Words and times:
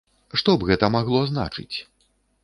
Што 0.41 0.53
б 0.61 0.69
гэта 0.69 0.87
магло 0.95 1.19
значыць? 1.33 1.75